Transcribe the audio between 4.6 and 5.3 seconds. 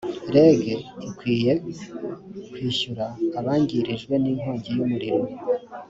yumuriro